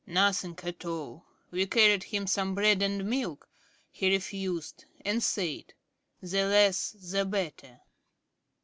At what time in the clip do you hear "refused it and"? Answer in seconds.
4.11-5.21